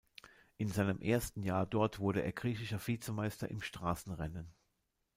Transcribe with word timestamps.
In 0.57 0.67
seinem 0.69 0.99
ersten 0.99 1.43
Jahr 1.43 1.67
dort 1.67 1.99
wurde 1.99 2.23
er 2.23 2.31
griechischer 2.31 2.79
Vizemeister 2.87 3.51
im 3.51 3.61
Straßenrennen. 3.61 4.51